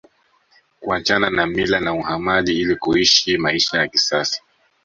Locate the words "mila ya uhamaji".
1.47-2.53